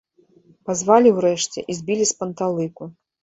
[0.69, 2.89] Пазвалі ўрэшце і збілі з панталыку.